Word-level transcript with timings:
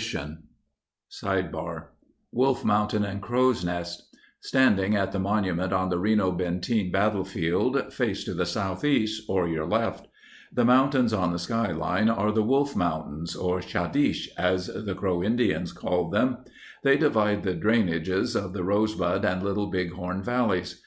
logicaJexeavations 0.00 0.24
in 0.32 0.38
5fa#tecftosolvethe 1.28 1.50
nfetdle 1.50 1.74
vi* 1.74 1.84
O 1.84 1.88
Wolf 2.32 2.64
Mountains 2.64 3.04
and 3.04 3.20
Crow's 3.20 3.62
Nest 3.66 4.16
Standing 4.40 4.96
at 4.96 5.12
the 5.12 5.18
monument 5.18 5.74
on 5.74 5.90
the 5.90 5.98
Reno 5.98 6.32
Benteen 6.32 6.90
Battle 6.90 7.24
field, 7.26 7.92
face 7.92 8.24
to 8.24 8.32
the 8.32 8.46
southeast, 8.46 9.24
or 9.28 9.46
your 9.46 9.66
left. 9.66 10.08
The 10.54 10.64
mountains 10.64 11.12
on 11.12 11.32
the 11.32 11.38
skyline 11.38 12.08
are 12.08 12.32
the 12.32 12.42
Wolf 12.42 12.74
Mountains, 12.74 13.36
or 13.36 13.58
"Chadeesh," 13.60 14.28
as 14.38 14.68
the 14.68 14.94
Crow 14.94 15.22
Indians 15.22 15.74
called 15.74 16.12
them. 16.14 16.38
They 16.82 16.96
divide 16.96 17.42
the 17.42 17.52
drainages 17.52 18.34
of 18.34 18.54
the 18.54 18.64
Rosebud 18.64 19.22
and 19.26 19.42
Little 19.42 19.66
Bighorn 19.66 20.22
valleys. 20.22 20.82